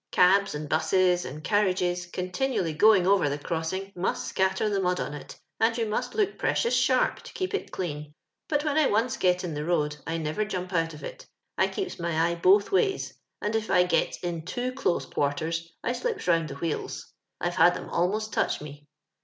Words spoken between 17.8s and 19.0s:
almost touch me.